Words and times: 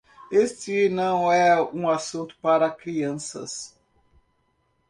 Este 0.31 0.89
não 0.89 1.31
é 1.31 1.61
um 1.71 1.87
assunto 1.87 2.35
para 2.41 2.71
crianças 2.71 3.79